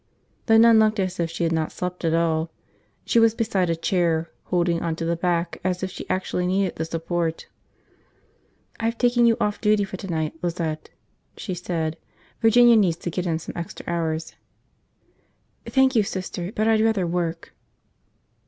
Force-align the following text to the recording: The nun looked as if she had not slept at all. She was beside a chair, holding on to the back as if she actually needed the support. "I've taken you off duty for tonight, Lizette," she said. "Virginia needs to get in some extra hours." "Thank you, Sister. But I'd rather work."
The 0.47 0.57
nun 0.57 0.79
looked 0.79 0.99
as 0.99 1.19
if 1.19 1.29
she 1.29 1.43
had 1.43 1.51
not 1.53 1.71
slept 1.71 2.03
at 2.03 2.13
all. 2.15 2.49
She 3.05 3.19
was 3.19 3.35
beside 3.35 3.69
a 3.69 3.75
chair, 3.75 4.31
holding 4.45 4.81
on 4.81 4.95
to 4.95 5.05
the 5.05 5.15
back 5.15 5.61
as 5.63 5.83
if 5.83 5.91
she 5.91 6.09
actually 6.09 6.47
needed 6.47 6.77
the 6.77 6.85
support. 6.85 7.45
"I've 8.79 8.97
taken 8.97 9.27
you 9.27 9.37
off 9.39 9.61
duty 9.61 9.83
for 9.83 9.97
tonight, 9.97 10.33
Lizette," 10.41 10.89
she 11.37 11.53
said. 11.53 11.97
"Virginia 12.41 12.75
needs 12.77 12.97
to 12.97 13.11
get 13.11 13.27
in 13.27 13.37
some 13.37 13.53
extra 13.55 13.85
hours." 13.87 14.33
"Thank 15.67 15.95
you, 15.95 16.01
Sister. 16.01 16.51
But 16.51 16.67
I'd 16.67 16.81
rather 16.81 17.05
work." 17.05 17.53